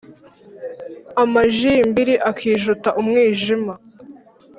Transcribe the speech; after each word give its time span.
Amajimbiri 1.23 2.15
akijuta 2.29 2.89
umwijima 3.01 3.73